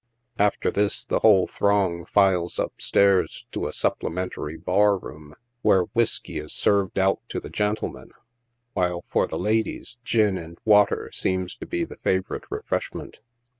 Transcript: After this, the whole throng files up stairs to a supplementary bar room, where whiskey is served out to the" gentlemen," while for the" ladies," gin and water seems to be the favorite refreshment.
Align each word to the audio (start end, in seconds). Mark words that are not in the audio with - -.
After 0.39 0.71
this, 0.71 1.05
the 1.05 1.19
whole 1.19 1.45
throng 1.45 2.05
files 2.05 2.57
up 2.57 2.81
stairs 2.81 3.45
to 3.51 3.67
a 3.67 3.71
supplementary 3.71 4.57
bar 4.57 4.97
room, 4.97 5.35
where 5.61 5.83
whiskey 5.93 6.39
is 6.39 6.53
served 6.53 6.97
out 6.97 7.19
to 7.29 7.39
the" 7.39 7.49
gentlemen," 7.61 8.09
while 8.73 9.05
for 9.09 9.27
the" 9.27 9.37
ladies," 9.51 9.99
gin 10.03 10.39
and 10.39 10.57
water 10.65 11.11
seems 11.13 11.53
to 11.57 11.67
be 11.67 11.83
the 11.83 11.97
favorite 11.97 12.45
refreshment. 12.49 13.19